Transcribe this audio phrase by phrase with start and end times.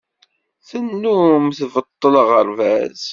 [0.67, 3.03] Tennum tbeṭṭel aɣerbaz.